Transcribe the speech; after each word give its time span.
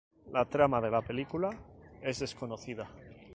La 0.35 0.43
trama 0.53 0.79
de 0.81 0.89
la 0.89 1.03
película, 1.03 1.51
es 2.01 2.17
desconocida. 2.21 2.89